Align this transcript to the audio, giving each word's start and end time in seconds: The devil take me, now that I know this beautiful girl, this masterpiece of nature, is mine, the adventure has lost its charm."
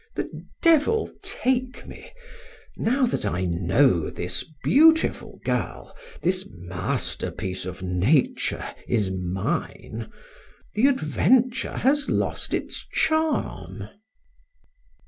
The 0.15 0.45
devil 0.63 1.11
take 1.21 1.85
me, 1.85 2.09
now 2.75 3.05
that 3.05 3.23
I 3.23 3.45
know 3.45 4.09
this 4.09 4.43
beautiful 4.63 5.39
girl, 5.45 5.95
this 6.23 6.47
masterpiece 6.51 7.67
of 7.67 7.83
nature, 7.83 8.65
is 8.87 9.11
mine, 9.11 10.09
the 10.73 10.87
adventure 10.87 11.77
has 11.77 12.09
lost 12.09 12.51
its 12.51 12.83
charm." 12.91 13.89